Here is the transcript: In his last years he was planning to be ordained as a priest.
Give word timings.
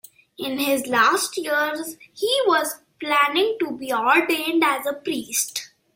In 0.39 0.57
his 0.57 0.87
last 0.87 1.37
years 1.37 1.95
he 2.11 2.41
was 2.47 2.79
planning 2.99 3.55
to 3.59 3.69
be 3.77 3.93
ordained 3.93 4.63
as 4.63 4.87
a 4.87 4.93
priest. 4.93 5.73